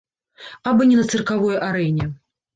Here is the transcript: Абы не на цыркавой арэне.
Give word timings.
Абы 0.71 0.87
не 0.93 0.95
на 1.01 1.03
цыркавой 1.13 1.61
арэне. 1.69 2.11